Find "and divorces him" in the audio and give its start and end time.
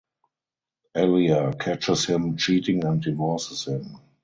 2.85-3.99